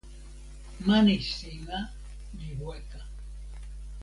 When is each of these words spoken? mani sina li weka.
mani 0.85 1.15
sina 1.33 1.79
li 2.37 2.49
weka. 2.61 3.01